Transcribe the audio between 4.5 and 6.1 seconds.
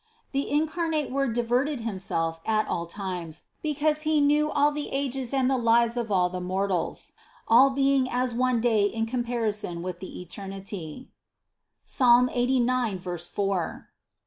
the ages and the lives